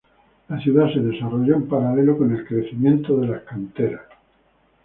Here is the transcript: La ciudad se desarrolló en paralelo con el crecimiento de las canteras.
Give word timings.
La 0.49 0.59
ciudad 0.59 0.91
se 0.91 0.99
desarrolló 0.99 1.53
en 1.57 1.67
paralelo 1.69 2.17
con 2.17 2.33
el 2.35 2.43
crecimiento 2.47 3.17
de 3.17 3.27
las 3.27 3.43
canteras. 3.43 4.01